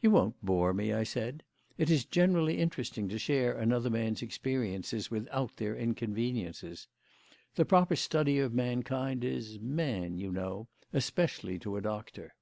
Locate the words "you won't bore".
0.00-0.72